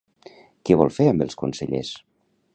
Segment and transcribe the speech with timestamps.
[0.69, 1.93] Què vol fer amb els consellers?